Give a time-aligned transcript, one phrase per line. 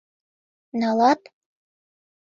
[0.79, 1.21] Налат?